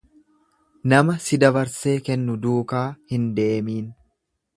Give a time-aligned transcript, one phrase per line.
[0.93, 3.85] Nama si dabarsee kennu duukaa hin deemiin.